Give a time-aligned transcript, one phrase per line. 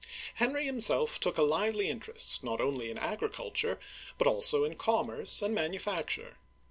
[0.33, 3.77] Henry himself took a lively interest not only in agri culture
[4.17, 6.37] but also in commerce and manufacture.